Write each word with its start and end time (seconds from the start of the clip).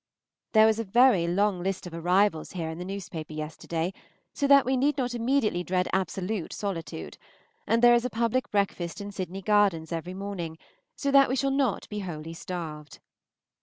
There 0.53 0.65
was 0.65 0.79
a 0.79 0.83
very 0.83 1.27
long 1.27 1.61
list 1.61 1.85
of 1.85 1.93
arrivals 1.93 2.53
here 2.53 2.71
in 2.71 2.79
the 2.79 2.83
newspaper 2.85 3.33
yesterday, 3.33 3.93
so 4.33 4.47
that 4.47 4.65
we 4.65 4.75
need 4.75 4.97
not 4.97 5.13
immediately 5.13 5.63
dread 5.63 5.87
absolute 5.93 6.53
solitude; 6.53 7.19
and 7.67 7.83
there 7.83 7.93
is 7.93 8.03
a 8.03 8.09
public 8.09 8.49
breakfast 8.49 8.99
in 8.99 9.11
Sydney 9.11 9.43
Gardens 9.43 9.91
every 9.91 10.15
morning, 10.15 10.57
so 10.95 11.11
that 11.11 11.29
we 11.29 11.35
shall 11.35 11.51
not 11.51 11.87
be 11.87 11.99
wholly 11.99 12.33
starved. 12.33 12.97